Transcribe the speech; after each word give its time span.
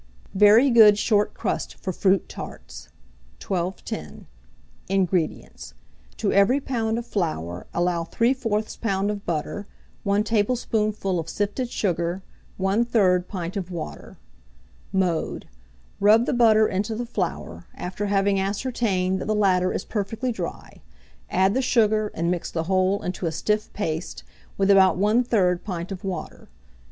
VERY 0.33 0.71
GOOD 0.71 0.97
SHORT 0.97 1.35
CRUST 1.35 1.75
FOR 1.75 1.93
FRUIT 1.93 2.27
TARTS. 2.27 2.89
1210. 3.39 4.25
INGREDIENTS. 4.89 5.75
To 6.17 6.31
every 6.31 6.59
lb. 6.59 6.97
of 6.97 7.05
flour 7.05 7.67
allow 7.71 8.05
3/4 8.05 8.79
lb. 8.81 9.11
of 9.11 9.23
butter, 9.27 9.67
1 10.03 10.23
tablespoonful 10.23 11.19
of 11.19 11.29
sifted 11.29 11.69
sugar, 11.69 12.23
1/3 12.59 13.27
pint 13.27 13.55
of 13.55 13.69
water. 13.69 14.17
Mode. 14.91 15.47
Rub 15.99 16.25
the 16.25 16.33
butter 16.33 16.67
into 16.67 16.95
the 16.95 17.05
flour, 17.05 17.67
after 17.75 18.07
having 18.07 18.39
ascertained 18.39 19.21
that 19.21 19.25
the 19.25 19.35
latter 19.35 19.71
is 19.71 19.85
perfectly 19.85 20.31
dry; 20.31 20.81
add 21.29 21.53
the 21.53 21.61
sugar, 21.61 22.09
and 22.15 22.31
mix 22.31 22.49
the 22.49 22.63
whole 22.63 23.03
into 23.03 23.27
a 23.27 23.31
stiff 23.31 23.71
paste, 23.73 24.23
with 24.57 24.71
about 24.71 24.97
1/3 24.99 25.63
pint 25.63 25.91
of 25.91 26.03
water. 26.03 26.49